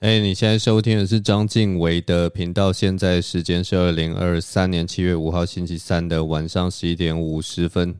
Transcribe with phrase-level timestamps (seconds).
[0.00, 2.72] 哎，你现在收听的是张晋唯的频道。
[2.72, 7.96] 现在时间是二零二三年七月五号星期三的晚上十一点五十分。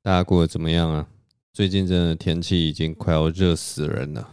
[0.00, 1.06] 大家过得怎么样啊？
[1.52, 4.30] 最近真的天气已经快要热死人了。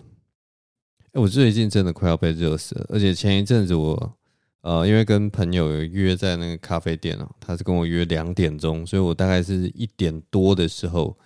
[1.12, 2.86] 哎，我最近真的快要被热死了。
[2.88, 4.18] 而且前一阵子我
[4.62, 11.18] 呃，因为跟朋友有约在那个咖啡店哦，他是跟我约两点钟，所以我大概是一点多的时候，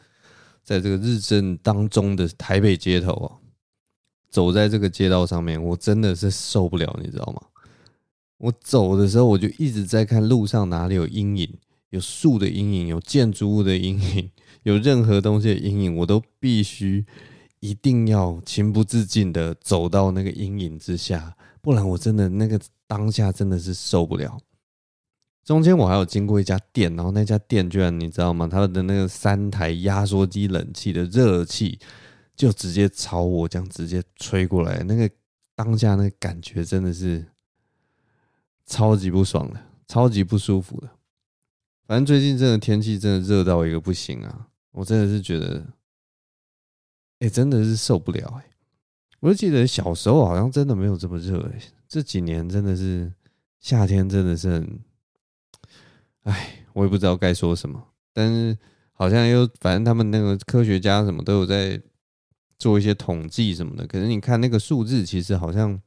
[0.63, 3.44] 在这个日正当中的台北街头啊。
[4.35, 7.41] 走在这个街道上面，我真的是受不了，你知道吗？
[8.37, 11.53] 我走的时候，我就一直在看路上哪里有阴影，
[11.91, 14.29] 有树的阴影，有建筑物的阴影，
[14.63, 17.05] 有任何东西的阴影，我都必须
[17.61, 24.37] 一定要情不自禁的走到那个阴影之下，不然我真的那个当下真的是受不了。
[25.45, 28.49] 中间我还有经过一家店，然后那家店居然你知道吗？
[28.51, 31.79] 它的那个三台压缩机冷气的热气。
[32.35, 35.09] 就直接朝我这样直接吹过来，那个
[35.55, 37.25] 当下那感觉真的是
[38.65, 40.89] 超级不爽的，超级不舒服的。
[41.87, 44.47] 反正最近真的天气真的热到一个不行啊！
[44.71, 45.65] 我真的是觉得，
[47.19, 48.45] 哎、真的是受不了哎、
[49.21, 51.49] 我就记得小时候好像真的没有这么热、
[51.87, 53.13] 这几年真的是
[53.59, 54.79] 夏天真的是很，
[56.23, 58.57] 哎，我也不知道该说什么，但是
[58.91, 61.81] 好像又反正他们那个科学家什么都有在。
[62.57, 65.79] 做一些统计什么的，可是你看那个数字，其实好像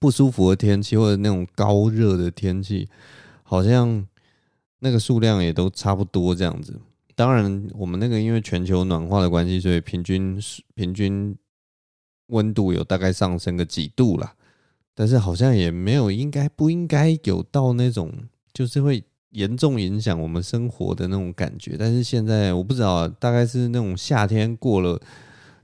[0.00, 2.88] 不舒服的天气或者那种高热的天气，
[3.42, 4.06] 好像
[4.78, 6.80] 那个数量也都差不多这样子。
[7.14, 10.40] 当然，我们那个因为全球暖化的关系，所以平均
[10.74, 11.36] 平均
[12.28, 14.34] 温度有大概上升个几度啦。
[14.94, 18.12] 但是好像也没有应该不应该有到那种
[18.52, 21.76] 就是会严重影响我们生活的那种感觉。
[21.78, 25.00] 但是现在我不知道，大概是那种夏天过了。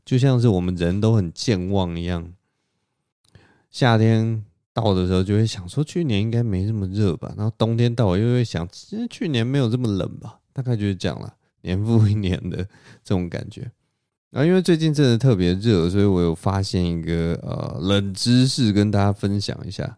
[0.05, 2.33] 就像是我们人都很健忘一样，
[3.71, 12.59] 夏天到的时候就会想说，去年应该没这么热吧，然后冬天到了又会想，其实去年没有这么冷吧，大概就是这样了，年复一年的
[13.03, 13.71] 这种感觉。
[14.31, 19.97] 然后因为最近真的特别热，所以我有发现一个呃冷知识跟大家分享一下，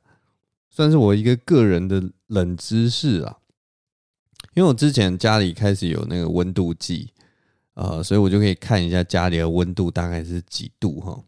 [0.70, 3.38] 算是我一个个人的冷知识啊。
[4.54, 7.10] 因为我之前家里开始有那个温度计。
[7.76, 11.22] 呃，所以我就可以看一下家里的温度大概是几度哈，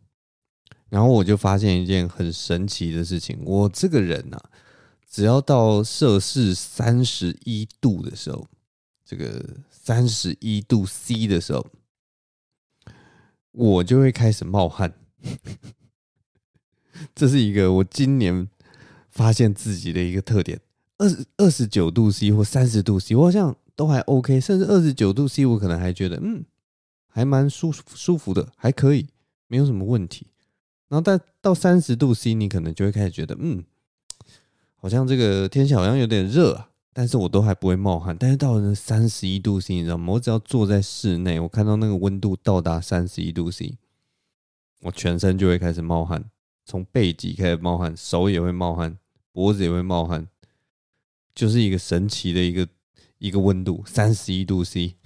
[0.88, 4.50] 然后我就发现一件很神奇的事情，我这个人啊，
[5.06, 8.48] 只要到摄氏三十一度的时候，
[9.04, 11.66] 这个三十一度 C 的时候，
[13.52, 14.94] 我就会开始冒汗，
[17.14, 18.48] 这是一个我今年
[19.10, 20.58] 发现自己的一个特点，
[20.96, 23.54] 二十二十九度 C 或三十度 C，我好像。
[23.78, 26.44] 都还 OK，甚至二十九度 C，我可能还觉得嗯，
[27.06, 29.06] 还蛮舒舒服的，还可以，
[29.46, 30.26] 没有什么问题。
[30.88, 33.62] 然后但到三十度 C，你可能就会开始觉得嗯，
[34.74, 38.16] 好像这个天气好像有点热啊，但是我都还不会冒汗。
[38.18, 40.14] 但是到了三十一度 C，你知道吗？
[40.14, 43.78] 我只要坐在室内，我看到那个温度到达三十一度 C，
[44.80, 46.24] 我全身就会开始冒汗，
[46.64, 48.98] 从背脊开始冒汗，手也会冒汗，
[49.30, 50.26] 脖子也会冒汗，
[51.32, 52.66] 就是一个神奇的一个。
[53.18, 54.96] 一个温度三十一度 C，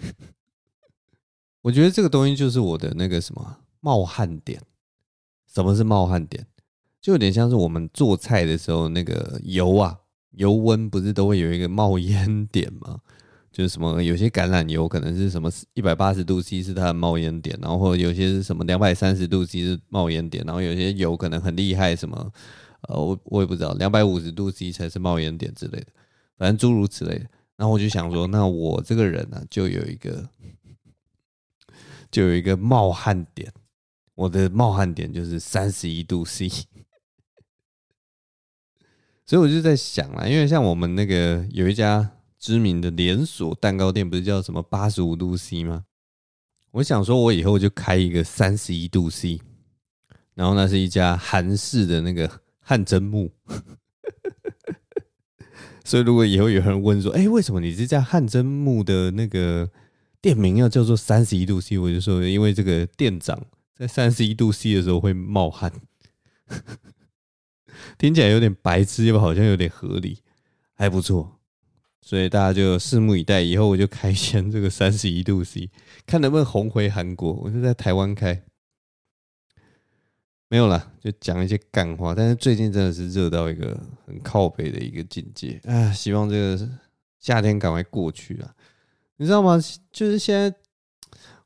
[1.62, 4.62] 我觉得这个东西就是我的那个什么冒汗点。
[5.52, 6.46] 什么是冒汗点？
[6.98, 9.98] 就有点像是我们做菜的时候那个油啊，
[10.30, 13.00] 油温不是都会有一个冒烟点吗？
[13.52, 22.32] 就是什么有些橄榄油可能是什么一百八十度 C 是它的冒烟点，然后有些是什么两百三十度 C 是冒烟点，然后有些油可能很厉害，什么
[22.88, 25.88] 呃我我也不知道，两百五十度 C 才是冒烟点之类的，
[26.38, 27.26] 反正诸如此类的。
[27.62, 30.28] 然后我就想说，那我这个人呢、啊，就有一个，
[32.10, 33.52] 就有一个冒汗点。
[34.16, 36.48] 我的冒汗点就是三十一度 C。
[39.24, 45.84] 所以我就在想啊，因为像我们那个有一家知名的连锁蛋糕店，不是叫什么八十五度 C 吗？
[46.72, 49.40] 我想说，我以后就开一个三十一度 C。
[50.34, 53.30] 然后那是一家韩式的那个汗蒸木。
[55.92, 59.68] 所以，如果以后有人问说：“哎，为什么你这家汗蒸木的那个
[60.22, 63.38] 店名要叫做三十一度 C？” 我就说：“因为这个店长
[63.76, 65.70] 在三十一度 C 的时候会冒汗。
[67.98, 70.20] ”听起来有点白痴，又好像有点合理，
[70.72, 71.40] 还不错。
[72.00, 75.68] 所以大家就拭目以待，以后我就开箱这个三十一度 C，
[76.06, 77.34] 看能不能红回韩国。
[77.34, 78.42] 我就在台湾开。
[80.52, 82.14] 没有啦，就讲一些干话。
[82.14, 85.90] 但是最近真的是热到一个很靠北的一个境界啊！
[85.94, 86.68] 希望这个
[87.20, 88.54] 夏天赶快过去啊！
[89.16, 89.58] 你知道吗？
[89.90, 90.54] 就是现在，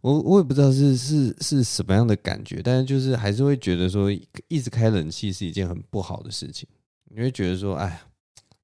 [0.00, 4.10] 我我也不知道是是是什么样的感觉，但是就是还是会觉得说，
[4.48, 6.68] 一直开冷气是一件很不好的事情。
[7.04, 8.02] 你会觉得说，哎，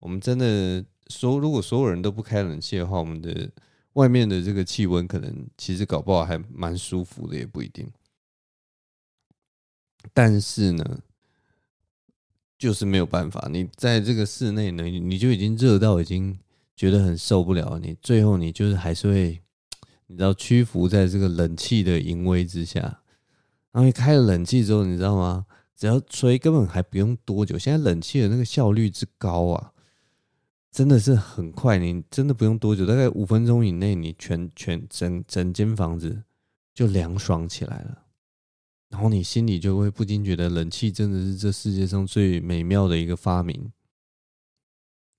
[0.01, 3.49] 我们真的所，如果所有人都不开冷气的话，我们的
[3.93, 7.89] 外面的这个气温可能其实搞不好还蛮舒服的，也不一定。
[10.13, 11.01] 但是呢，
[12.59, 16.39] 就是没有办法，你在这个室内呢，你就已经热到已经
[16.77, 19.41] 觉得很受不了，你最后你就是还是会。
[20.09, 22.81] 你知道屈服在这个冷气的淫威之下，
[23.71, 25.47] 然后你开了冷气之后，你知道吗？
[25.75, 27.57] 只要吹，根本还不用多久。
[27.57, 29.73] 现在冷气的那个效率之高啊，
[30.71, 31.79] 真的是很快。
[31.79, 36.25] 你真的不用多久，大概五分钟以内，你全全整整间房子
[36.75, 38.02] 就凉爽起来了。
[38.93, 43.73] 然后你心里就会不禁觉得，冷气真的是这世界上最美妙的一个发明。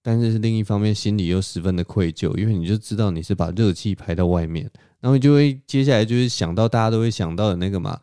[0.03, 7.99] 但是另一方面，心里又十分的愧疚，因为你就知道你是把热气排到外面，然后就会接下来就是想到大家都会想到的那个嘛，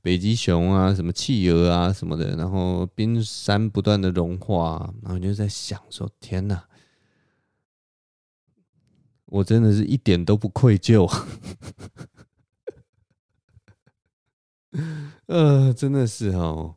[0.00, 6.64] 北极熊啊，什么企鹅啊什么的，然后冰山不断的融化，然后就在想说：天哪，
[9.26, 11.06] 我真的是一点都不愧疚，
[15.26, 16.74] 呃，真的是哦。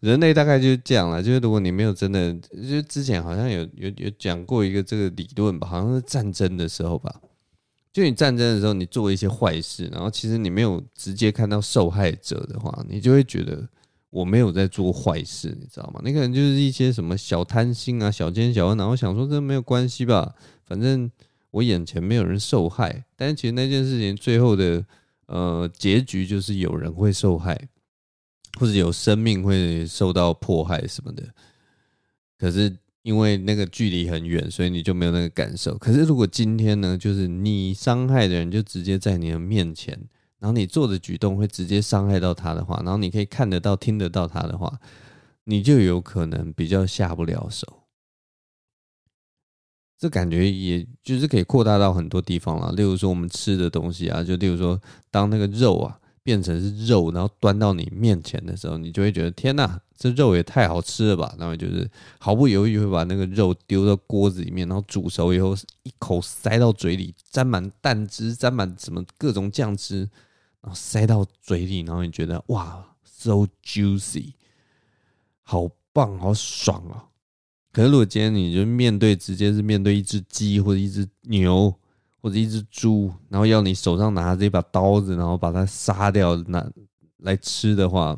[0.00, 7.20] 人类大概就是这样了，就是如果你没有真的，就之前好像有有有讲过一个这个理论吧，好像是战争的时候吧，
[7.92, 13.64] 就你战争的时候，你做一些坏事，然后其实你没有直接看到受害者的话，你就会觉得
[14.10, 16.00] 我没有在做坏事，你知道吗？
[16.02, 20.34] 那可能就是一些什么小贪心啊、小奸小恶，然后想说这没有关系吧，
[20.64, 21.08] 反正
[21.52, 24.84] 我眼前没有人受害，但是其实那件事情最后的
[25.32, 27.68] 呃结局就是有人会受害。
[28.60, 31.26] 或者有生命会受到迫害什么的，
[32.38, 35.74] 可是因为那个距离很远，所以你就没有那个感受。
[35.78, 39.98] 可是如果今天呢，就是你伤害的人就直接在你的面前，
[40.38, 44.78] 然后你做的举动会直接伤害到他的话，然后你可以看得到、听得到他的话，
[45.44, 47.81] 你就有可能比较下不了手。
[50.02, 55.96] 这感觉也就是可以扩大到很多地方了，例如说我们吃的东西啊，就例如说当那个肉啊。
[56.24, 61.34] 变成是肉，然后端到你面前的时候，你就会觉得天哪，这肉也太好吃了吧！
[61.36, 61.90] 然后就是
[62.20, 65.52] 毫不犹豫会把那个肉丢到锅子里面，然后煮熟以后
[65.82, 70.08] 一口塞到嘴里，沾满蛋汁，沾满什么各种酱汁，
[70.60, 74.34] 然后塞到嘴里，然后你觉得哇，so juicy，
[75.42, 77.10] 好棒，好爽啊！
[77.72, 81.74] 可是如果今天你就面对直接是面对一只鸡或者一只牛。
[82.24, 86.64] 或者一只猪，然后要你手上拿着一把刀子，然后把它杀掉，那
[87.16, 88.16] 来吃的话，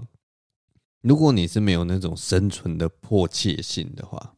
[1.00, 4.34] 如果你是没有那种生存的迫切性的话，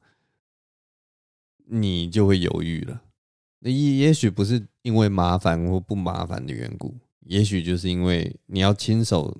[1.64, 3.02] 你就会犹豫了。
[3.58, 9.36] 那也也许不是因为麻烦或不麻烦的缘故，也许就是因为你要亲手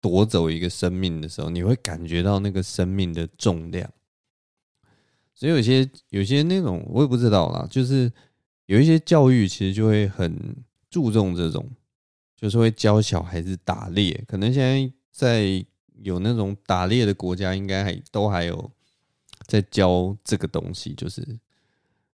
[0.00, 3.92] 夺走一个生命的时候，你会感觉到那个生命的重量。
[5.36, 8.10] 所以有些有些那种我也不知道啦，就是。
[8.68, 10.36] 有一些教育其实就会很
[10.90, 11.64] 注重这种，
[12.36, 14.24] 就是会教小孩子打猎。
[14.26, 15.64] 可能现在在
[16.02, 18.68] 有那种打猎的国家，应该还都还有
[19.46, 21.24] 在教这个东西，就是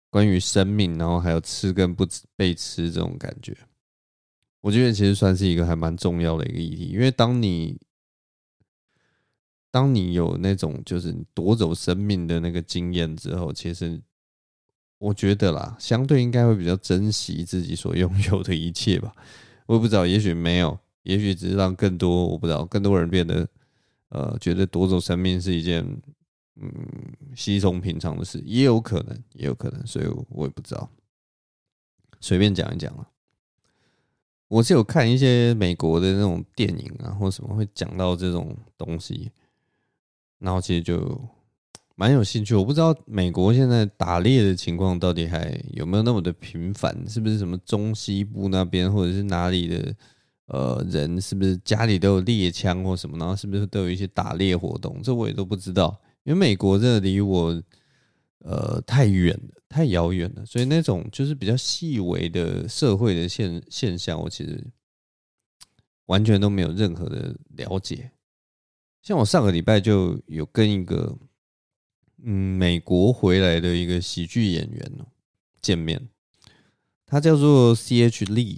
[0.09, 3.53] 关于生命，然后还有吃跟不被吃这种感觉。
[4.61, 7.77] 我觉得其实算是一个还蛮重要的一个议题，因为当你
[9.77, 14.01] 当你有那种就是夺走生命的那个经验之后，其实。
[14.99, 19.13] 我觉得啦，相对应该会比较珍惜自己所拥有的一切吧。
[19.67, 23.47] 我也不知道，也许没有，也许只是让更多我不知道更多人变得
[24.09, 25.85] 呃，觉得夺走生命是一件
[26.55, 26.73] 嗯
[27.35, 30.89] 稀松平常的事，也有可能，也有可能，所以我也不知道，
[32.19, 33.07] 随便讲一讲了。
[34.47, 39.31] 我是有看一些美国的那种电影啊，或什么会讲到这种东西，
[40.39, 41.19] 然后其实就。
[41.99, 46.95] 蛮有兴趣，我不知道美国现在打猎的情况到底还有没有那么的频繁？
[47.09, 49.95] 是不是什么中西部那边，或者是哪里的
[50.45, 53.17] 呃人，是不是家里都有猎枪或什么？
[53.17, 55.01] 然后是不是都有一些打猎活动？
[55.01, 57.59] 这我也都不知道，因为美国这离我
[58.41, 64.63] 呃太远了，太遥远了，所以那种就是比较细微的社会的现现象，我其实
[66.05, 68.11] 完全都没有任何的了解。
[69.01, 71.17] 像我上个礼拜就有跟一个。
[72.23, 74.91] 嗯，美国回来的一个喜剧演员
[75.61, 76.09] 见面，
[77.05, 78.25] 他叫做 C.H.
[78.25, 78.57] Lee，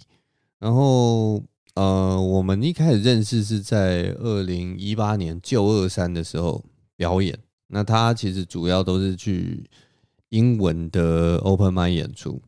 [0.59, 1.43] 然后
[1.75, 6.63] 呃，我们一开始认识是在二零一八年旧二三的时候
[6.95, 7.37] 表演。
[7.67, 9.69] 那他其实主要都是去
[10.29, 12.41] 英文的 Open Mic 演出，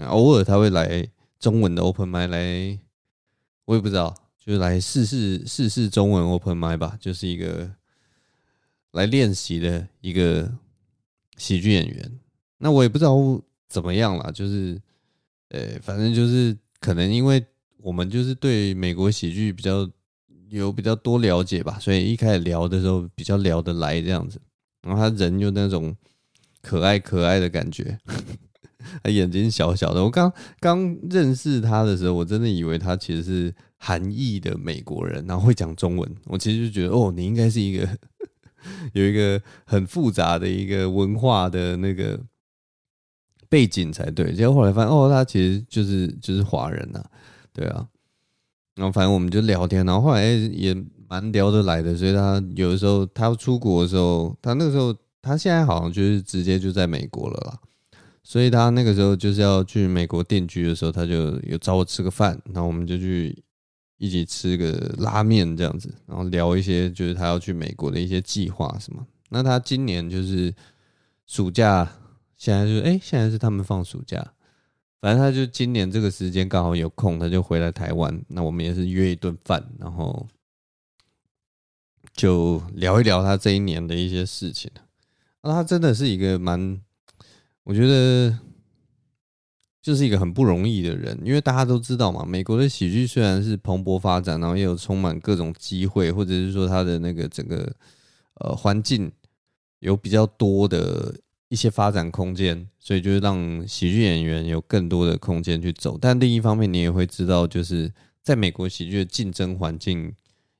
[0.00, 2.78] 偶尔他会来中文的 Open Mic 来
[3.64, 7.70] 我也不知道，就来试试试试中文 open mic 吧，就是一个
[8.92, 10.52] 来练习的一个
[11.36, 12.12] 喜剧演员。
[12.58, 13.16] 那我也不知道
[13.68, 14.80] 怎么样啦，就是
[15.48, 17.44] 呃，反正就是可能因为
[17.78, 19.88] 我们就是对美国喜剧比较
[20.50, 24.40] 有比较多了解吧，所以一开始聊的时候比较聊得来这样子。
[24.82, 25.96] 然后他人就那种
[26.60, 27.98] 可爱可爱的感觉。
[29.02, 33.54] 他眼睛小小的，我刚刚认识他的时候，我真的以为他其实是
[33.86, 36.10] 韩裔的美国人，然后会讲中文。
[36.24, 37.86] 我其实就觉得，哦，你应该是一个
[38.94, 42.18] 有一个很复杂的一个文化的那个
[43.50, 44.32] 背景才对。
[44.32, 47.04] 结果后来发现，哦，他其实就是就是华人呐，
[47.52, 47.86] 对啊。
[48.74, 50.74] 然后反正我们就聊天，然后后来也
[51.06, 51.94] 蛮聊得来的。
[51.94, 57.60] 所以他有的时候他要出国的时候，他那个时候他现在好像就是直接就在美国了啦。
[58.22, 63.44] 所以他那个时候就是要去美国定居的时候，他就有找我吃个饭，然后我们就去
[63.96, 69.06] 一起吃个拉面这样子，然后聊一些就是他要去美国的一些计划什么。
[69.30, 70.54] 那他今年就是
[71.26, 71.90] 暑假，
[72.36, 74.24] 现在就哎、现在是他们放暑假，
[75.00, 78.22] 反正他就今年这个时间刚好有空，他就回来台湾。
[78.28, 80.26] 那我们也是约一顿饭，然后
[82.12, 84.70] 就聊一聊他这一年的一些事情。
[85.42, 86.80] 那他真的是一个蛮。
[87.64, 88.38] 我觉得
[89.84, 97.70] 就是一个很不容易的人，因为大家都知道嘛，美国的喜剧虽然是蓬勃发展，然后也有充满各种机会，或者是说它的那个整个
[98.36, 99.12] 呃环境
[99.80, 101.14] 有比较多的
[101.50, 105.98] 一些发展空间，所以就是让喜剧演员有更多的空间去走。
[106.00, 110.14] 但另一方面，你也会知道，就是在美国喜剧的竞争环境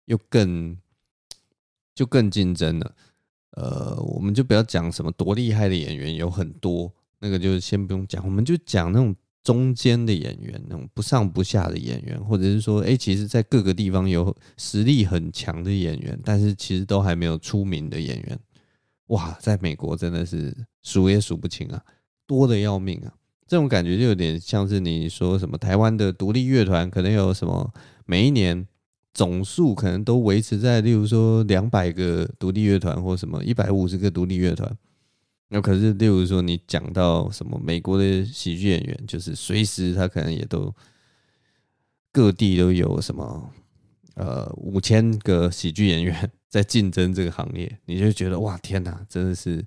[0.04, 0.76] 又更
[1.94, 2.94] 就更竞争了。
[3.52, 6.92] 呃，我们就不要讲什么多厉害的演员有很多，
[7.24, 18.38] 那个就先不用讲，我们就讲那种中间的演员，那种不上不下的演员，或者是说，哎，其实，在各个地方有实力很强的演员，但是其实都还没有出名的演员，
[19.06, 21.82] 哇，在美国真的是数也数不清啊，
[22.26, 23.14] 多得要命啊！
[23.46, 27.72] 这种感觉就有点像是你说什么台湾的独立乐团，可能有什么
[28.04, 28.66] 每一年。
[29.16, 34.76] 总数可能都维持在，例如说两百个独立乐团或什么一百五十个独立乐团。
[35.48, 40.74] 那可是，例如说你讲到什么美国的喜剧演员，就是随时他可能也都
[42.10, 43.50] 各地都有什么
[44.14, 49.64] 呃五千个喜剧演员 在竞争这个行业，你就觉得哇天哪，真的是！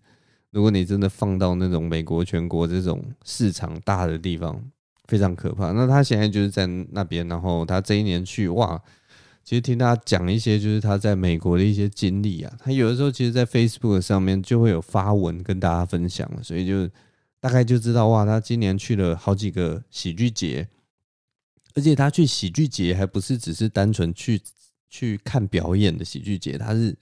[0.51, 4.61] 如果你真的放到那种美国全国这种市场大的地方，
[5.05, 5.71] 非常可怕。
[5.71, 8.81] 那他现在就是在那边，然后他这一年去哇。
[9.47, 12.53] 其实听他讲一些，就是他在美国的一些经历啊。
[12.59, 16.85] 他有的时候，其实，在 Facebook 上面就会有发文跟大家分享，所以就
[17.39, 20.67] 大概就知道哇，他今年去了好几个喜剧节，
[21.75, 24.41] 而且他去喜剧节还不是只是单纯去
[24.89, 26.93] 去看表演的喜剧节，他是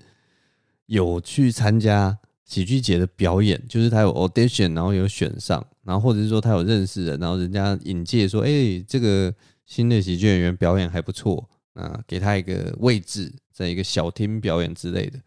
[0.86, 9.34] 有去参加喜剧节的表演，就是他有 audition，然后有选上，然后或者是说他有认识人，然后人家引荐说，哎，这个
[9.66, 11.50] 新的喜剧演员表演还不错。
[11.76, 15.20] 啊，给他一个位置，在一个小厅表演之类的，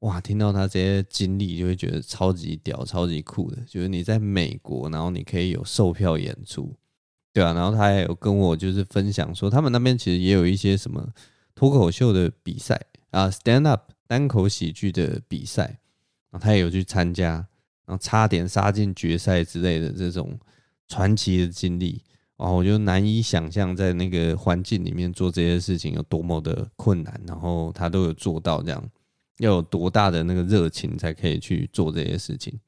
[0.00, 0.20] 哇！
[0.20, 3.56] 听到他这些经历，就会觉得超级屌、超级酷的。
[3.66, 6.74] 就是你在美国，然后你可以有售票演出，
[7.32, 7.54] 对啊。
[7.54, 11.08] 然后他还有跟我就是分享说，他们那边其实也有一些什么
[11.54, 12.78] 脱口秀的比赛
[13.10, 15.78] 啊，stand up 单口喜剧的比赛，
[16.30, 17.46] 然后他也有去参加，
[17.86, 20.38] 然后差点杀进决赛之类的这种
[20.88, 22.02] 传奇的经历。
[22.36, 28.90] 哦，我就难以想象在那个环境里面做这些事情有多么的困难，然后他都有做到这样，
[29.38, 32.58] 要有多大的那个热情才可以去做这些事情。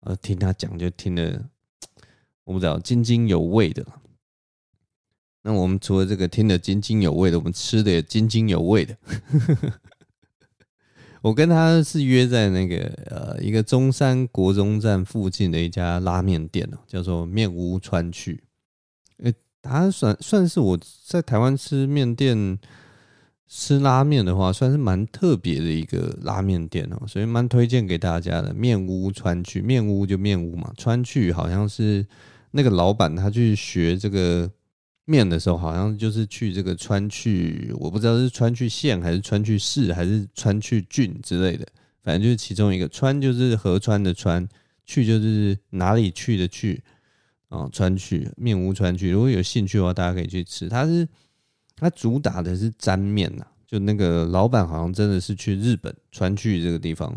[0.00, 1.48] 呃，听他讲就听得，
[2.44, 3.86] 我不知道津津有味的。
[5.42, 8.96] 那我们除了这个听得津津有味的，我们吃的也津津有味的。
[11.22, 12.76] 我跟他是约在那个
[13.06, 18.42] 呃一个中山国中站附近的一家拉面店哦，叫做面屋川去。
[19.68, 22.58] 啊，算算是我在台湾吃面店
[23.46, 28.54] 吃拉面的话，算是蛮特别的一个拉面店哦，所以蛮推荐给大家的。
[28.54, 32.06] 面屋川趣，面屋就面屋嘛，川趣好像是
[32.52, 34.50] 那个老板他去学这个
[35.04, 41.66] 面的时候，好像就是去这个川去，我不知道是川去县还是川去市还是川去郡之类的，
[42.02, 44.48] 反正就是其中一个川就是河川的川，
[44.86, 46.82] 去就是哪里去的去。
[47.48, 50.68] 哦，川趣面屋川趣，如果有兴趣的话，大家可以去吃。
[50.68, 51.08] 它是
[51.76, 57.16] 它主打的是沾面呐，就那个老板好像真的是去日本川趣这个地方，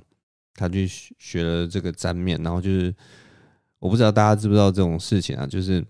[0.53, 2.93] 他去学了这个沾面，然后就是
[3.79, 5.83] 我不知道大家知不知道这种事情啊，就是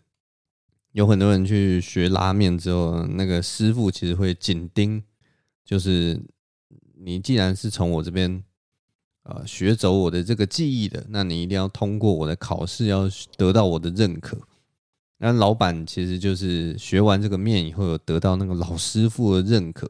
[0.94, 5.04] 有很多人去学拉面之后，那个师傅其实会紧盯，
[5.64, 6.20] 就是
[6.96, 8.44] 你既然是从我这边
[9.24, 14.38] 呃学走我的这个技艺的，那你一定要通过我的考试，要得到我的认可。
[15.18, 19.90] 那老板其实就是学完这个面以后，有得到那个老师傅的认可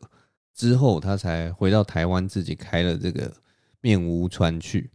[0.53, 3.33] 之后，他才回到台湾自己开了这个
[3.79, 4.89] 面屋川去。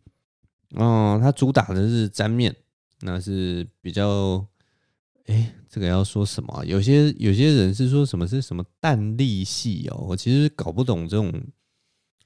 [0.74, 2.54] 哦，他主打的是沾面，
[3.00, 4.46] 那是比较。
[5.26, 6.64] 哎，这个要说什么？
[6.64, 11.32] 有些有些人是说什么是什么蛋力系哦，我其实搞不懂这种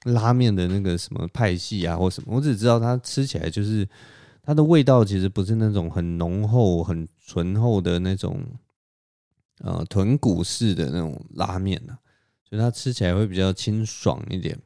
[0.03, 2.35] 拉面的那个什么派系啊，或什么。
[2.35, 3.87] 我只知道它吃起来就是
[4.43, 8.43] 它的味道，其实不是那种很浓厚、很醇厚的那种
[9.59, 11.97] 呃豚骨式的那种拉面啊，
[12.49, 14.57] 所以它吃起来会比较清爽一点。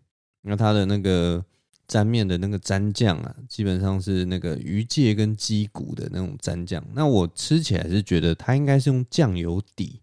[0.41, 1.43] 那它的那个。
[1.87, 6.83] 沾面的那个沾酱啊，基本上是那个鱼介跟鸡骨的那种沾酱。
[6.95, 10.01] 那我吃起来是觉得它应该是用酱油底，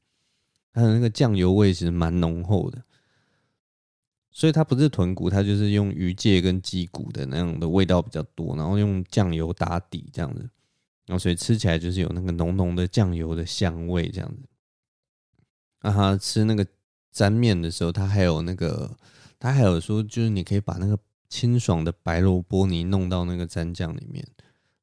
[0.72, 2.80] 它的那个酱油味其实蛮浓厚的。
[4.32, 10.40] 所以它不是豚骨，它就是用鱼介跟鸡骨的那种的味道比较多，然后用酱油打底这样子。
[11.06, 14.42] 然后所以吃起来就是有那个浓浓的酱油的香味这样子。
[15.80, 16.66] 啊哈，吃那个
[17.12, 18.96] 沾面的时候，它还有那个，
[19.38, 20.98] 它还有说就是你可以把那个。
[21.32, 24.22] 清爽的白萝卜泥弄到那个蘸酱里面，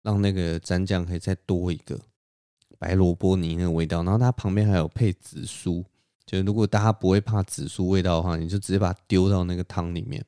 [0.01, 1.99] 让那个蘸酱可以再多一个
[2.79, 4.01] 白萝卜泥那个味道。
[4.01, 5.85] 然后它旁边还有配紫苏，
[6.29, 10.23] 就如果大家不会怕紫苏味道的话，你就直接把它丢到那个汤里面，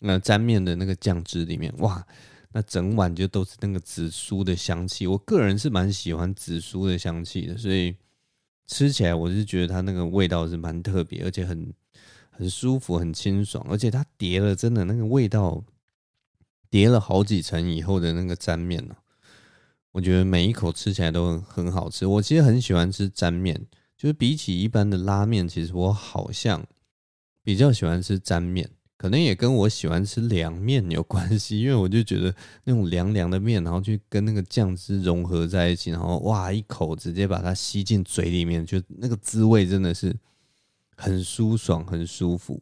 [0.00, 2.04] 那沾面的那个酱汁里面，哇，
[2.52, 5.06] 那整碗就都是那个紫苏的香气。
[5.06, 7.94] 我个人是蛮喜欢紫苏的香气的，所以
[8.66, 11.72] 吃起来我是觉得它那个味道是蛮特别，而且很。
[12.38, 15.64] 很舒服，很清爽，而且它叠了，真的那个味道
[16.68, 18.94] 叠了好几层以后的那个沾面呢，
[19.92, 22.04] 我觉得每一口吃起来都很好吃。
[22.04, 26.64] 我其实很喜欢吃沾面，就是比起一般的拉面，其实我好像
[27.42, 32.34] 比较喜欢吃沾面，可能也跟我喜欢吃凉面有关系，因为我就觉得
[32.64, 40.14] 那种凉凉的面，然后去跟那个酱汁融合在一起，然后哇，一口直接把它吸进嘴里面，就那个滋味真的是。
[40.98, 42.58] 很舒爽，很舒服。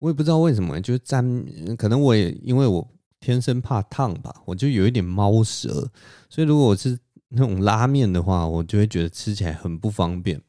[0.00, 1.46] 我也不知道为什么，就是沾，
[1.78, 2.84] 可能我也因为我
[3.20, 5.88] 天生怕烫吧，我就有一点猫舌，
[6.28, 6.98] 所以如果我是
[7.30, 10.40] 那种拉面的话，我就会觉得吃起来很不方便，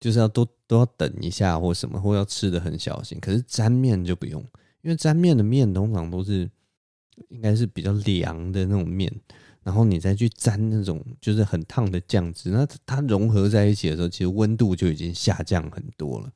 [0.00, 3.18] 就是要都都要等一下或什么，或要吃的很小心。
[3.20, 4.42] 可是沾面就不用，
[4.82, 6.50] 因为沾面的面通常都是
[7.28, 9.12] 应该是比较凉的那种面。
[9.62, 16.30] 然后你再去沾那种就是很烫的酱汁，那它融合在一起的时候，其实温度就已经下降很多了。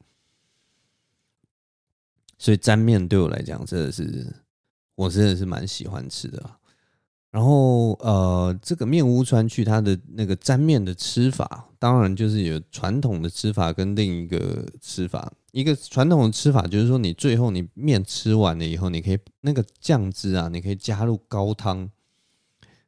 [2.38, 4.35] 所以沾面对我来讲，真的是
[4.94, 6.58] 我真的是蛮喜欢吃的。
[7.31, 15.31] 然后呃，这个面屋川去它的那个沾面的吃法，当然就是有传统的吃法跟另一个吃法。
[15.53, 21.91] 一个传统的吃法就是说，你最后你面吃完了以后，你可以那个酱汁啊，你可以加入高汤。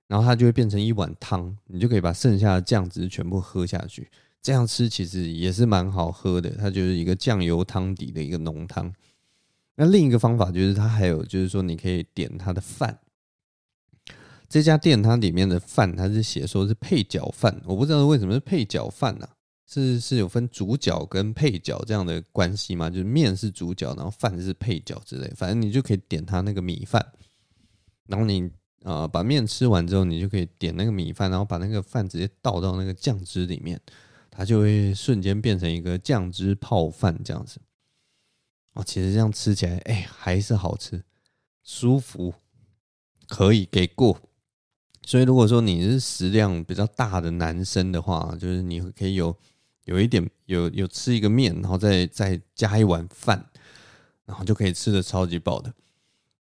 [0.06, 4.10] 然后它就会变成一碗汤，你就可以把剩下的酱汁全部喝下去。
[4.42, 8.92] 这样吃其实也是蛮好喝的，它就是一个酱油汤底的一个浓汤。
[9.76, 12.98] 那另一个方法就是它还有就是说你可以点它的饭。
[14.50, 19.26] 这家店它里面的饭它是写说是配角饭，我不知道为什么是配角饭呢？
[19.66, 22.90] 是是有分主角跟配角这样的关系吗？
[22.90, 25.32] 就是面是主角，然后饭是配角之类。
[25.34, 27.12] 反正你就可以点它那个米饭，
[28.06, 28.50] 然后你。
[28.82, 33.78] 啊，把面吃完之后，你就可以点那个米饭，然后把那个饭直接倒到那个酱汁里面，
[34.30, 37.60] 它就会瞬间变成一个酱汁泡饭这样子。
[38.72, 41.04] 哦，其实这样吃起来，哎，还是好吃，
[41.62, 42.32] 舒服，
[43.28, 44.18] 可以给过。
[45.06, 49.36] 所以如果说你是食量比较大的男生的话，就是你可以有
[49.84, 53.44] 有一点有有吃一个面，然后再再加一碗饭，
[54.24, 55.72] 然后就可以吃的超级饱的。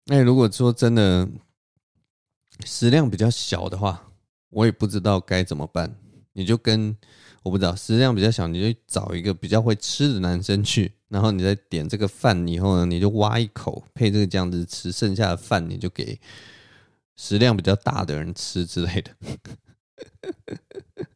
[0.06, 1.28] 那如果说真的。
[2.64, 4.08] 食量比较小的话，
[4.48, 5.94] 我也不知道该怎么办。
[6.32, 6.96] 你就跟
[7.42, 16.18] 我不知道食量比较小，你就找一个比较会吃的男生去，然后你再点这个饭以后呢，你就挖一口配这个酱汁吃，剩下的饭你就给
[17.16, 19.11] 食量比较大的人吃之类的。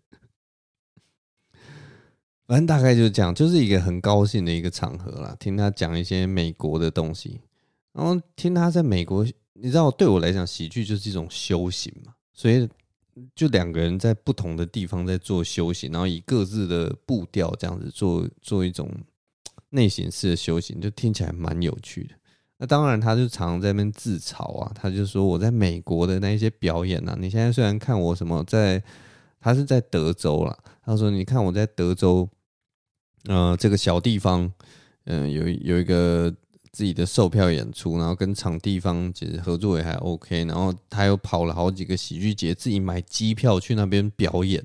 [2.47, 7.41] 反正大概就是这样，就是一个很高兴的一个场合啦，听他讲一些美国的东西，
[7.93, 9.25] 然后听他在美国。
[9.63, 12.67] 你知道，对我来讲，喜剧就是一种修行嘛，所以
[13.35, 18.91] 就两个人在不同的地方在做修行，然后以各自的步调这样子做做一种
[19.69, 22.15] 内省式的修行，就听起来蛮有趣的。
[22.61, 28.81] 那当然，他就常在那边自嘲啊，他就说我在美国的那一些表演啊，你现在虽然看我什么在
[29.41, 30.57] 他是在德州啦。
[30.85, 32.29] 他说：“你看我在德州，
[33.27, 34.51] 呃，这个小地方，
[35.05, 36.35] 嗯、有有一个
[36.73, 44.63] 自己的售票演出，然后跟场地方其实合作也还 OK，然后他又跑了好几个喜剧节，自己买机票去那边表演。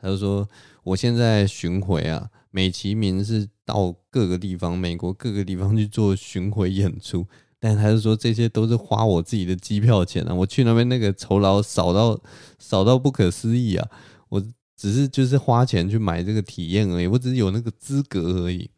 [0.00, 0.48] 他就说：
[0.88, 7.26] 我现在巡回啊，美其名是到各个地方，美国各个地方去做巡回演出。”
[7.60, 10.32] 但他就说，这些都是花我自己的机票钱啊！
[10.32, 12.16] 我去那边那个酬劳少到
[12.60, 13.88] 少到不可思议啊！
[14.28, 14.40] 我
[14.76, 18.70] 只是就是花钱去买这个体验而已，我只是有那个资格而已。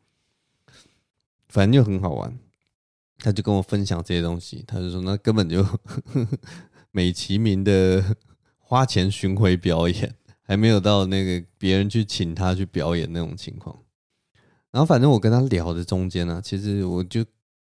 [1.48, 2.38] 反正就很好玩，
[3.18, 5.62] 他就跟我分享这些东西，他就说那根本就
[6.90, 8.16] 美其名的
[8.56, 10.14] 花钱巡回表演，
[10.50, 13.78] 还没有到那个别人去请他去表演那种情况。
[14.72, 17.24] 然后反正我跟他聊的中间呢、其实我就。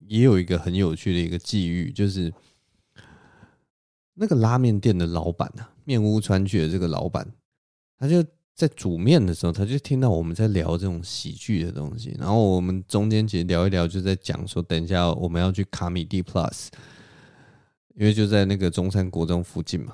[0.08, 2.34] 也有一个很有趣的一个际遇，就是
[4.14, 7.28] 那个拉面店的老板啊，面屋川剧的这个老板，
[7.98, 8.24] 他就
[8.56, 16.70] 在煮面的时候，他就听到我们在聊这种喜剧的东西，然后我们中间其实聊一聊，就在讲说，等一下我们要去卡米蒂 Plus，
[17.96, 19.94] 因为就在那个中山国中附近嘛，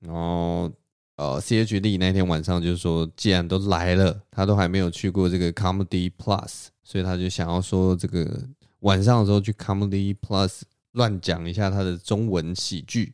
[0.00, 0.70] 然后
[1.18, 8.48] 呃，C H D 那天晚上就是说，既然都来了，他都还没有去过这个 Comedy Plus，所以他就想要说这个。
[8.82, 10.60] 晚上的时候去 Comedy Plus
[10.92, 13.12] 乱讲一下他的中文喜剧，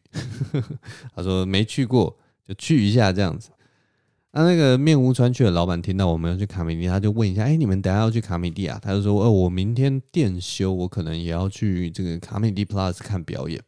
[1.17, 2.15] 他说没去过
[2.47, 3.49] 就去一下这样子。
[4.33, 8.79] 那那个面无川去的老板听到我们要去卡米地，他就问一下：哎、你们等下要去卡米地啊？
[8.83, 13.59] 他就说：哦，我明天店休，我可能也要去这个 Comedy Plus 看表演。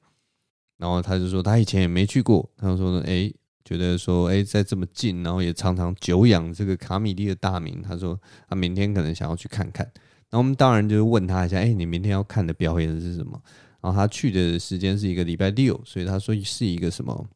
[0.76, 3.32] 然后他就说他以前也没去过，他就说呢，哎、
[3.66, 8.16] 觉得说哎、在这么近，然后也常常久仰这个卡米地的大名，他说
[8.48, 9.90] 他明天可能想要去看看。
[10.30, 13.42] 那我们当然就是问他一下，哎，你明天要看的表演是什么？
[13.80, 17.26] 然后他去的时间是一个礼拜六，所以他说是一个什么？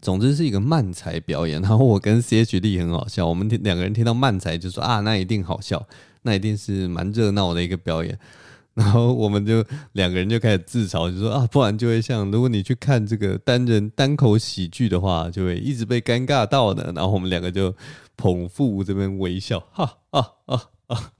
[0.00, 1.60] 总之是一个漫才表演。
[1.60, 5.86] 然后我跟 CHD 很好笑，我们两个人听到漫才就说啊，那一定好笑，
[6.22, 8.18] 那一定是蛮热闹的一个表演。
[8.74, 16.92] 然后我们就两个人就开始自嘲，就说啊，不然就会像如果你去看这个单人单口喜剧的话，就会一直被尴尬到的。
[16.92, 17.74] 然后我们两个就
[18.16, 21.12] 捧腹这边微笑，哈哈哈哈。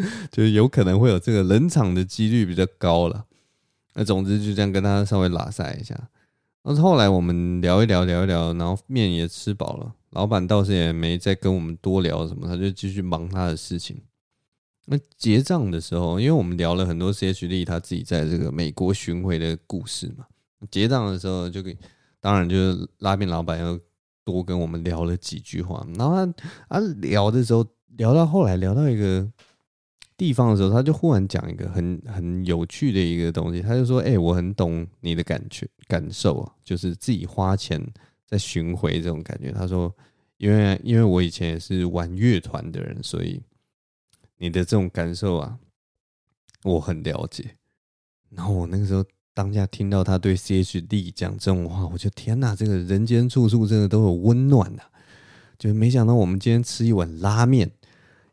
[0.30, 3.26] 就是有可能会有这个冷场的几率比较高了。
[3.94, 5.94] 那总之就这样跟他稍微拉塞一下。
[6.62, 14.00] 但是后来我们聊一聊，聊一聊，然后面也吃饱了，老板倒是也没再跟我们多聊什么，他就继续忙他的事情。
[14.90, 20.26] 那结账的时候，因为我们聊了很多 C H D 他自己在这个美国巡回的故事嘛，
[20.68, 21.76] 结账的时候就给，
[22.20, 23.78] 当然就是拉面老板又
[24.24, 25.86] 多跟我们聊了几句话。
[25.96, 26.34] 然后他
[26.68, 27.64] 啊聊的时候，
[27.96, 29.30] 聊到后来聊到一个。
[30.16, 37.82] 地方的时候，他就忽然讲一个很很有趣的一个东西，他就说：“哎、我很懂你的感觉感受啊，就是自己花钱
[38.26, 39.90] 在巡回这种感觉。”他说
[40.36, 43.40] ：“因为因为我以前也是玩乐团的人，所以
[44.40, 45.58] 你的这种感受啊，
[46.64, 47.54] 我很了解。”
[48.34, 54.90] 然后我那个时候当下听到他对 CHD 讲这种话，我就天哪，这个人间处处真的都有温暖呐、啊！
[55.56, 57.70] 就没想到我们今天吃一碗拉面。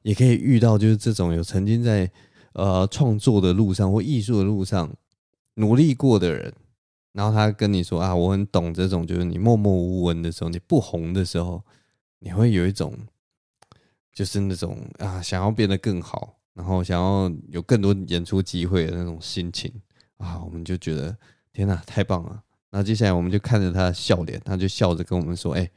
[0.03, 2.09] 也可以遇到就是这种有曾经在
[2.53, 4.95] 呃创作的路上或艺术的路上
[5.55, 6.53] 努力过的人，
[7.11, 11.61] 然后他跟你说啊，我很懂这种，就是你默默无闻的时候，你不红的时候，
[12.19, 12.97] 你会有一种
[14.17, 19.71] 就是那种啊想要变得更好，然后想要有更多演出机会的那种心情
[20.17, 21.15] 啊，我们就觉得
[21.53, 22.41] 天哪，太棒了！
[22.71, 25.69] 那接下来我们就看着他的笑脸，他就笑着跟我们说：“哎，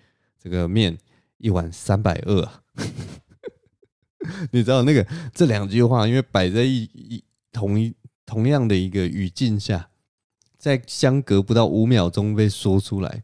[0.42, 0.96] 这个面
[1.37, 2.62] 一碗三百二啊。
[4.53, 7.22] ”你知道那个这两句话，因为摆在一一
[7.53, 9.90] 同一同样的一个语境下，
[10.57, 13.22] 在相隔不到五秒钟被说出来，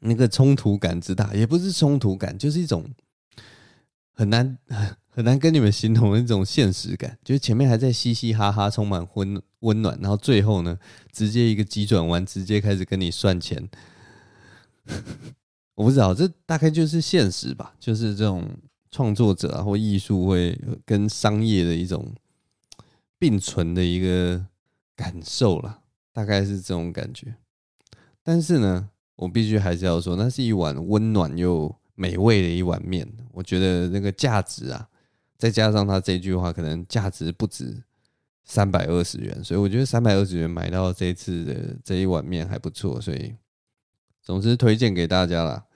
[0.00, 2.84] 那个冲突感之大，也不是冲突感，就是一种
[4.20, 4.58] 很难
[5.08, 7.18] 很难跟你们形容的一种现实感。
[7.24, 10.78] 就是前面还在嘻嘻哈哈，充满温温暖，然后最后呢，
[11.12, 13.68] 直接一个急转弯，直接开始跟你算钱。
[15.74, 18.48] 我不知道，这大概就是现实吧，就是这种。
[18.92, 22.12] 创作者啊，或艺术会跟商业的一种
[23.20, 24.44] 并存的一个
[24.96, 25.78] 感受啦，
[26.12, 27.36] 大概是这种感觉。
[28.24, 33.06] 但是呢，我必须还是要说，那是一碗温暖又美味的一碗面。
[33.30, 34.88] 我觉得那个价值啊，
[35.36, 37.82] 再加上他这句话，可能价值不止
[38.42, 39.44] 三百二十元。
[39.44, 42.98] 所以我觉得三百二十元买到这次的这一碗面还不错。
[42.98, 43.34] 所以，
[44.22, 45.66] 总之推荐给大家啦。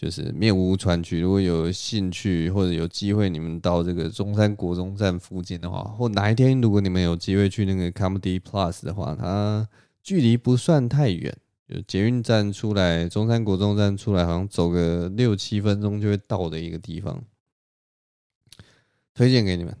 [0.00, 9.68] 就是面屋川区，如果有兴趣或者有机会，你们到这个中山国中站附近的话，或哪一天如果你们有机会去那个 Comedy Plus 的话，它
[10.00, 11.36] 距离不算太远，
[11.68, 17.22] 就捷运站出来，中山国中站出来，好像走个六七分钟就会到的一个地方，
[19.12, 19.76] 推荐给你们。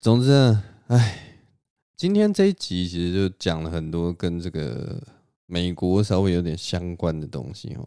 [0.00, 1.44] 总之呢，哎，
[1.94, 5.02] 今天这一集其实就讲了很多跟这个
[5.44, 7.86] 美国稍微有点相关的东西哦。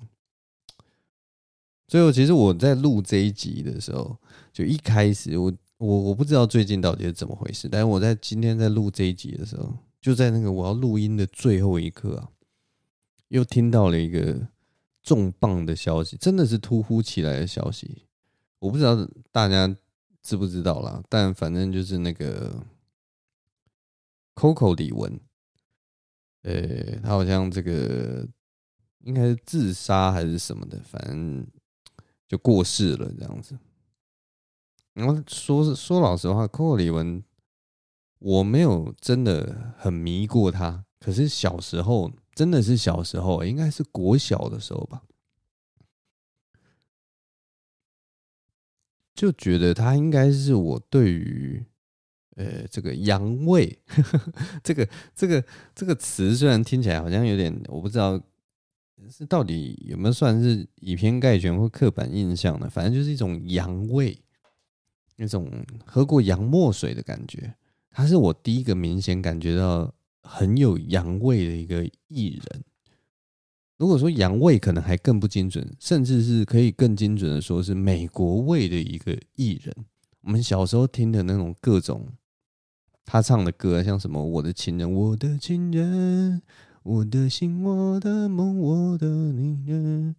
[1.87, 4.15] 最后，其实我在录这一集的时候，
[4.53, 12.29] 就一开始我我我不知道最近到底是怎么回事，但是我在今天在录这一集的时候，就在那个我要录音的最后一刻啊，
[13.29, 14.49] 又听到了一个
[15.01, 18.07] 重磅的消息，真的是突如其来的消息，
[18.59, 19.73] 我不知道大家。
[20.23, 21.01] 知不知道啦？
[21.09, 22.63] 但反正就是那个
[24.35, 25.17] Coco 李玟，
[26.43, 28.27] 呃，他好像这个
[28.99, 31.43] 应该是自杀还是什么的，反正
[32.27, 33.57] 就过世了这样子。
[34.93, 37.23] 然后说说老实话，Coco 李玟，
[38.21, 45.01] 我没有真的很迷过他，可是小时候真的是小时候，应该是国小的时候吧。
[49.15, 51.65] 就觉得他应该是我对于，
[52.35, 53.79] 呃，这个洋味，
[54.63, 58.21] 这个这个这个词虽然听起来好像有点，我不知道
[59.09, 62.69] 是到底有没有算是以偏概全或刻板印象呢？
[62.69, 64.15] 反正就是一种洋味，
[65.15, 65.51] 那种
[65.87, 67.55] 喝过洋墨水的感觉。
[67.91, 72.63] 他是我第一个明显感觉到很有洋味的一个艺人。
[73.77, 79.75] 如果说洋味可能还更不精准，甚至是可以更精准的说是美国味的一个艺人。
[80.21, 82.07] 我们小时候听的那种各种
[83.03, 86.43] 他唱的歌，像什么我的情人、我的情人、
[86.83, 90.15] 我的心、我的梦、我的女人，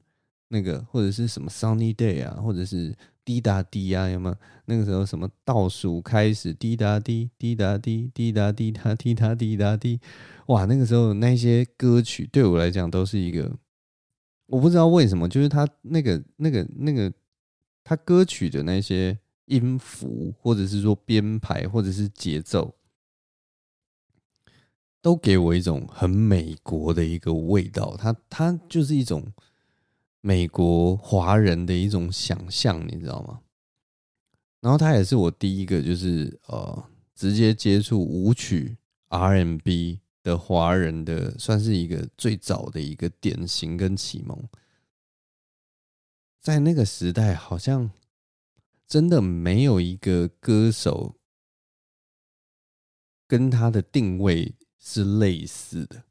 [0.48, 4.36] 那个或者是什么 Sunny Day 啊，或者是滴答滴啊，有没有？
[4.66, 10.00] 那个时候什么倒数开始滴答滴滴答滴滴答滴答滴答滴答滴。
[10.46, 13.58] 哇，那个时候那些歌曲对我来讲都是一个，
[14.46, 17.12] 我不知道为什么，就是他那个、那个、那个，
[17.82, 22.76] 他歌曲的那些音符，或者是说编排，或者是节奏，
[25.00, 27.96] 都给我一种很美国的一个味道。
[27.96, 29.32] 他他就是一种
[30.22, 33.42] 美国华人的一种想象，你知道吗？
[34.62, 40.00] 然后他也是我第一个，就是呃，直接接触舞曲 R&B。
[40.24, 44.48] 的华人的算是一个最早的一个典型跟启蒙，
[46.40, 47.90] 在那个时代，好像
[48.86, 51.16] 真的没有一个歌手
[53.26, 56.04] 跟他的定位是类似的，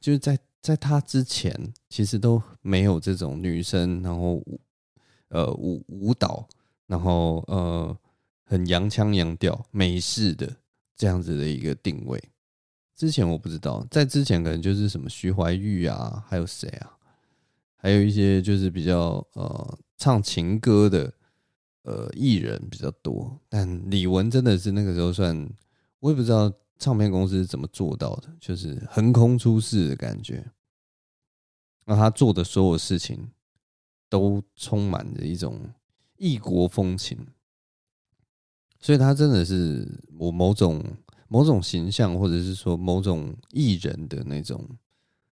[0.00, 4.42] 就是在在他之前，其实都没有这种女生，然后
[5.28, 6.48] 呃舞舞蹈，
[6.86, 7.96] 然后呃
[8.44, 10.56] 很洋腔洋调美式的
[10.96, 12.22] 这样子的一个定位。
[12.96, 16.98] 之前我不知道，在之前可能就是什么徐怀钰啊，还有谁啊？
[17.76, 21.12] 还有一些就是比较呃唱情歌的
[21.82, 23.38] 呃艺人比较多。
[23.48, 25.48] 但李玟真的是那个时候算，
[26.00, 30.50] 我也不知道唱片公司是怎么做到的，就是横空出世的感觉。
[31.84, 33.30] 那他做的所有事情
[34.08, 35.60] 都充满着一种
[36.16, 37.18] 异国风情，
[38.80, 40.82] 所以他真的是我某种。
[41.30, 44.66] 某种形象，或者是说某种艺人的那种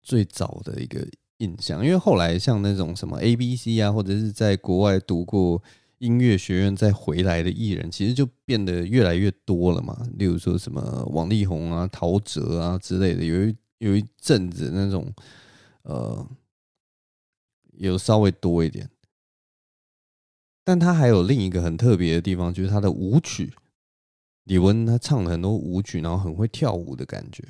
[0.03, 1.01] 最早的一个
[1.38, 5.62] 印象，因为后来像那种什么 A B C 啊，或者是在国外读过
[5.98, 10.08] 音乐学院再回来的艺人，其实就变得越来越多了嘛。
[10.14, 15.12] 例如说什么王力宏啊、陶喆啊之类的，有一有一阵子那种
[15.82, 16.26] 呃，
[17.78, 18.88] 有稍微多一点，
[20.64, 23.52] 但他还有另一个很特别的地方，就是他的舞曲。
[24.44, 27.44] 李玟他唱了很多舞曲，然后很会跳舞的感觉。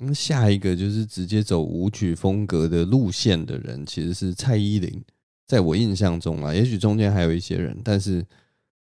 [0.00, 5.04] 那下一个就是直接走舞曲风格的路线的人，其实是蔡依林。
[5.48, 8.24] 在我印象中啊，也许中间还有一些人，但是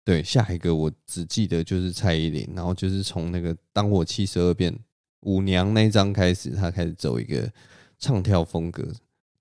[0.05, 2.47] 对下一个我只记得就是蔡依林。
[2.55, 4.77] 然后就是从那个《当我七十二变
[5.21, 7.51] 舞娘》那张开始，他开始走一个
[7.97, 8.93] 唱跳风格，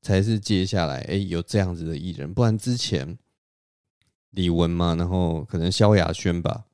[0.02, 2.32] 才是接下来哎有这样子的艺人。
[2.32, 3.18] 不然之前
[4.30, 6.66] 李玟嘛，然后可能萧亚轩吧。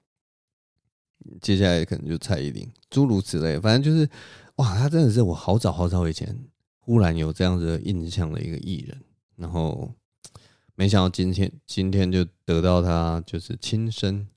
[1.39, 4.09] 接下来可能就蔡依林，诸如此类，反正就是，
[4.57, 6.37] 哇，他真的是我好早好早以前
[6.79, 9.01] 忽然有这样子的印象的一个艺人，
[9.37, 9.89] 然后
[10.75, 14.27] 没想到今天今天就得到他就是亲生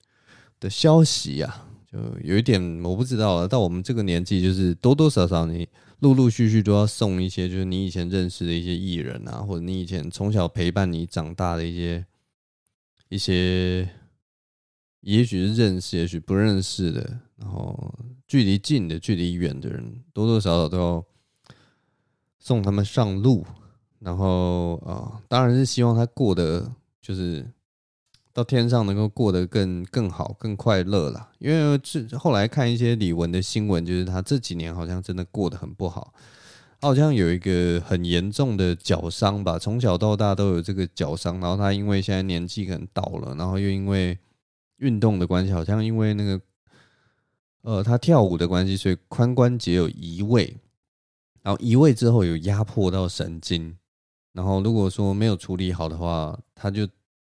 [0.61, 3.49] 的消息呀、啊，就有一点我不知道了。
[3.49, 5.69] 到我们这个年纪，就是多多少少你
[6.01, 12.07] 陆陆续续都要送一些，就是你以前认识的一些艺人啊，或者你以前从小陪伴你长大的一些
[13.09, 13.89] 一些。
[15.03, 17.95] 也许是认识，也许不认识的，然后
[18.27, 21.05] 距离近的、距离远的人，多多少少都要
[22.41, 23.47] 送他们上路，
[24.07, 26.71] 然后啊、当然是希望他过得
[27.03, 27.45] 就是
[28.33, 31.29] 到天上能够过得更更好、更快乐啦。
[31.41, 36.15] 因为这后来看一些李玟的新闻，就是他这几年好像真的过得很不好。
[36.81, 41.41] 好像有一个很严重的脚伤吧，从小到大都有这个脚伤。
[41.41, 44.17] 然后他因为现在年纪可能到了，然后又因为
[44.77, 46.41] 运动的关系，好像因为那个
[47.63, 50.57] 呃他跳舞的关系，所以髋关节有移位。
[51.43, 53.77] 然后移位之后有压迫到神经，
[54.37, 56.87] 然后如果说没有处理好的话，他就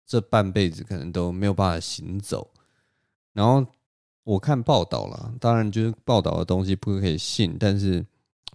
[0.05, 2.51] 这半辈子可能都没有办法行走。
[3.33, 3.64] 然后
[4.25, 8.05] 我看报道了，当然就是报道的东西不可以信，但是。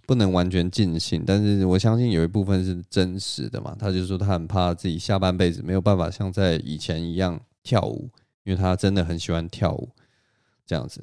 [0.06, 3.76] 不能完全尽信，但是我相信有一部分是真实的嘛。
[3.78, 8.10] 他就说他很怕自己下半辈子没有办法像在以前一样跳舞，
[8.42, 9.88] 因为他真的很喜欢跳舞
[10.66, 11.00] 这样子。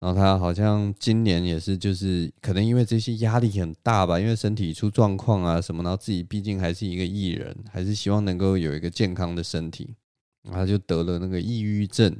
[0.00, 9.96] 然后他好像今年也是，就是可能因为这些压力很大吧，因为身体出状况啊什么，然后自己毕竟还是一个艺人，还是希望能够有一个健康的身体，
[10.44, 12.16] 然后他就得了那个抑郁症。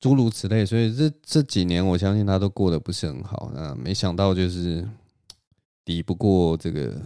[0.00, 3.52] 诸如此类，所以这这几年我相信他都过得不是很好。
[3.54, 4.88] 那没想到就是
[5.84, 7.02] 抵不过这个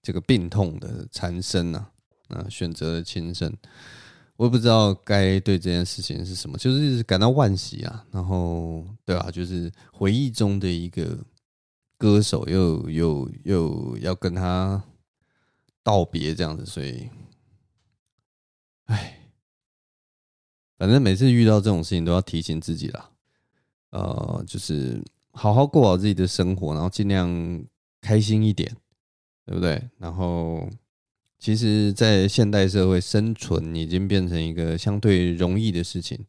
[0.00, 1.86] 这个病痛的缠身呐，
[2.28, 3.54] 啊，选择了轻生。
[4.36, 8.04] 我也不知道该对这件事情是什么，就是感到惋惜啊。
[8.10, 11.18] 然后对啊，就是回忆中的一个
[11.96, 14.82] 歌手又又又要跟他
[15.82, 17.08] 道别这样子，所以，
[18.86, 19.20] 唉。
[20.76, 23.10] 反正每次遇到这种事情，都要提醒自己啦，
[23.90, 27.64] 呃，就是好好过好自己的生活，然后尽量
[28.00, 28.76] 开心一点，
[29.46, 29.88] 对不对？
[29.98, 30.68] 然后，
[31.44, 36.24] 其实，在现代社会生存已经变成一个相对容易的事情。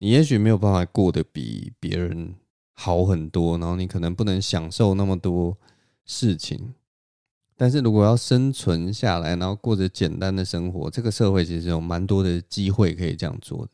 [0.00, 2.34] 你也许没有办法过得比别人
[2.74, 5.56] 好很多，然后你可能不能享受那么多
[6.04, 6.74] 事情。
[7.56, 13.72] 但是如果要生存下来，然后过着简单的生活，这个社会其实有蛮多的机会可以这样做的。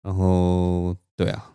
[0.00, 1.52] 然后，对啊，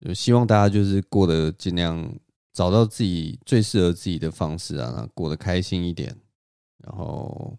[0.00, 2.18] 就希望大家就是过得尽量
[2.50, 6.16] 找到自己最适合自己的方式啊，过得开心一点。
[6.86, 7.58] 然后，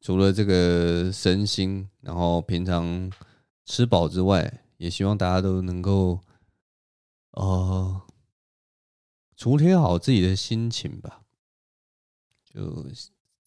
[0.00, 3.10] 除了这个身心，然后平常
[3.66, 6.20] 吃饱之外，也希望大家都能够，
[7.32, 8.02] 呃，
[9.36, 11.22] 处理好自己的心情吧。
[12.44, 12.86] 就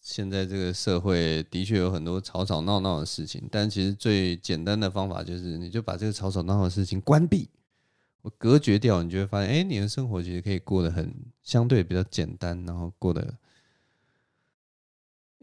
[0.00, 7.48] 现在这个社会的确有很多吵吵闹闹的事情，但其实最简单的方法就是，你就把这个吵吵闹闹的事情关闭，
[8.20, 13.38] 我隔绝掉，你就会发现，哎，你的生活其实可以过得很相对比较简单，然后过得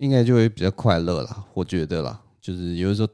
[0.03, 1.45] 应该就会比较快乐啦。
[1.53, 3.07] 我觉得啦，就是有的时候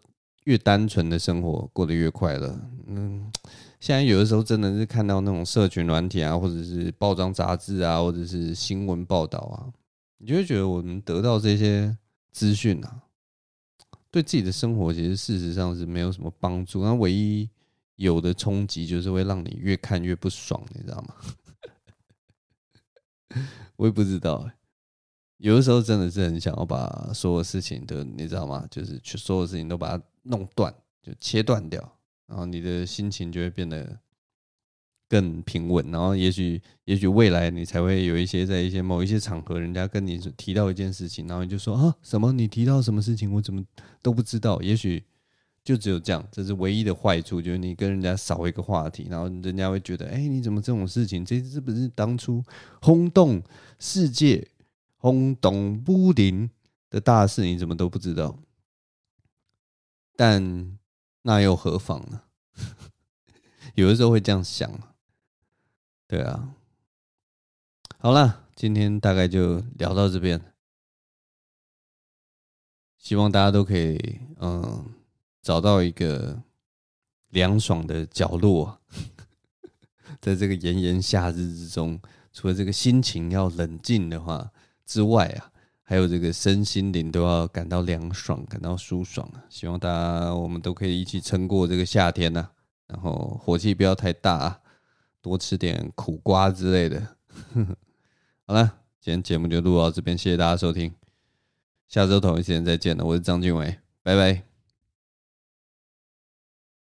[0.46, 2.60] 越单纯的生活过得越快乐。
[2.88, 3.32] 嗯，
[3.80, 9.70] 现在有的时候真的是看到那种社群软体啊，或者是报章杂志啊，或者是新闻报道啊。
[10.18, 11.96] 你就会觉得我们得到这些
[12.32, 13.04] 资讯啊，
[14.10, 16.84] 对自己的生活其实事实上是没有什么帮助。
[16.84, 17.48] 那唯一
[17.98, 21.14] 有的冲击就是会让你越看越不爽，你知道吗？
[23.78, 24.52] 我也不知道欸，
[25.40, 28.66] 有的时候真的是很想要把所有事情都，你知道吗？
[28.72, 31.82] 就是去所有事情都把它弄断，就切断掉，
[32.28, 34.00] 然后你的心情就会变得。
[35.12, 42.32] 更平稳，然后也许也许未来你才会有一些在一些某一些场合，人家跟你提到一件事情，然后你就说啊什么？
[42.32, 43.34] 你提到什么事情？
[43.34, 43.66] 我怎么
[44.04, 44.62] 都不知道？
[44.62, 45.04] 也许
[45.64, 51.26] 就只有这样，这是唯一的坏处，就是你跟人家少一个话题，然后人家会觉得，哎，你怎么这种事情？
[51.26, 52.44] 这是不是当初
[52.80, 53.42] 轰动
[53.80, 54.48] 世界、
[55.02, 56.50] 轰动武林
[56.90, 57.46] 的大事？
[57.46, 58.38] 你怎么都不知道？
[60.16, 60.78] 但
[61.22, 62.24] 那又何妨呢？
[63.76, 64.70] 有的时候会这样想。
[66.06, 66.54] 对啊，
[68.00, 70.54] 好了，今天大概就聊到这边，
[72.98, 74.86] 希望大家都可以嗯
[75.42, 76.44] 找到一个
[77.30, 78.82] 凉爽的角落，
[80.20, 82.02] 在这个炎炎夏日之中，
[82.34, 84.52] 除了这个心情要冷静的话
[84.90, 85.52] 之外啊，
[85.84, 89.46] 还有这个身心灵都要感到凉爽，感到舒爽啊！
[89.48, 92.50] 希望大家我们都可以一起撑过这个夏天呐，
[92.88, 94.60] 然后火气不要太大啊。
[95.22, 97.00] 多吃点苦瓜之类的。
[98.48, 100.96] 好了，今天节目就录到这边，谢谢大家收听，
[101.88, 104.49] 下周同一时间再见了，我是张俊伟，拜拜。